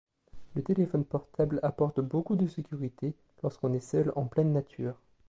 Le 0.55 0.63
téléphone 0.63 1.05
portable 1.05 1.59
apporte 1.61 1.99
beaucoup 1.99 2.35
de 2.35 2.47
sécurité 2.47 3.13
lorsqu'on 3.43 3.71
est 3.73 3.79
seul 3.79 4.11
en 4.15 4.25
pleine 4.25 4.51
nature. 4.51 4.95